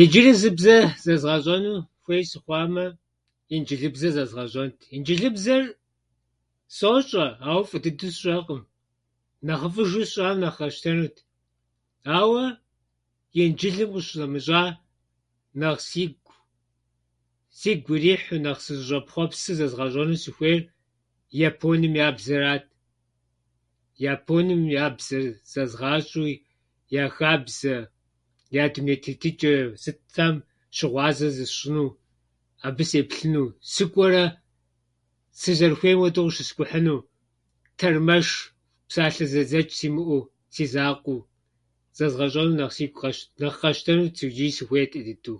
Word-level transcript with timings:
Иджыри 0.00 0.32
зы 0.40 0.50
бзэ 0.56 0.76
зэзгъэщӏэну 1.04 1.76
хуей 2.02 2.24
сыхъуамэ, 2.30 2.84
инджылыбзэр 3.54 4.12
зэзгъэщӏэнт. 4.16 4.78
Инджылыбзэр 4.96 5.64
сощӏэ, 6.76 7.26
ауэ 7.48 7.62
фӏы 7.68 7.78
дыдэу 7.84 8.12
сщӏэкъым. 8.14 8.60
Нэхъыфӏыжу 9.46 10.02
сщӏам 10.06 10.36
нэхъ 10.42 10.56
къэсщтэнут. 10.58 11.16
Ауэ 12.18 12.44
инджылым 13.42 13.90
къыщынэмыщӏа 13.94 14.62
нэхъ 15.60 15.82
сигу- 15.88 16.38
сигу 17.58 17.92
ирихьу 17.96 18.42
нэхъ 18.44 18.62
сызыщӏэхъуэпсыр 18.64 19.56
зэзгъэщӏэну 19.58 20.20
сыхуейр 20.24 20.60
японым 21.48 21.94
я 22.06 22.08
бзэрат. 22.16 22.64
Японым 24.14 24.62
я 24.82 24.86
бзэр 24.96 25.24
зэзгъащӏэуи, 25.50 26.34
я 27.02 27.04
хабзэ, 27.16 27.74
я 28.62 28.64
дуней 28.72 28.98
тетычӏэ 29.04 29.54
сытхьэм 29.82 30.34
щыгъуазэ 30.76 31.28
зысщӏыну, 31.36 31.88
абы 32.66 32.84
сеплъыну, 32.90 33.46
сыкӏуэрэ 33.74 34.24
сызэрыхуейм 35.40 35.98
хуэдэу 36.00 36.26
къыщыскӏухьыну, 36.28 37.00
тэрмэш, 37.78 38.28
псалъэ 38.88 39.24
зэдзэчӏ 39.32 39.74
симыӏэу, 39.78 40.22
си 40.54 40.64
закъуэу. 40.72 41.22
Ззэзгъэщӏэну 41.94 42.56
нэхъ 42.58 42.74
сигу 42.76 42.96
къэсщт- 43.00 43.30
нэхъ 43.40 43.58
къэсщтэнут 43.60 44.14
иджи 44.26 44.46
сыхуейт 44.56 44.90
ӏей 44.92 45.04
дыдэу. 45.06 45.38